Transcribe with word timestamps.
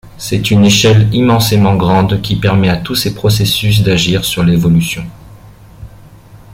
C’est 0.17 0.49
une 0.49 0.65
échelle 0.65 1.13
immensément 1.13 1.75
grande 1.75 2.23
qui 2.23 2.35
permet 2.35 2.69
à 2.69 2.77
tous 2.77 2.95
ces 2.95 3.13
processus 3.13 3.83
d’agir 3.83 4.25
sur 4.25 4.43
l’évolution. 4.43 5.05